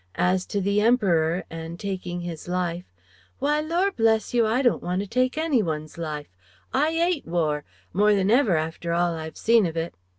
[0.17, 2.85] As to the Emperor, and taking his life
[3.37, 6.25] "why lor' bless you, I don't want to take any one's life.
[6.73, 9.93] I 'ate war, more than ever after all I've seen of it.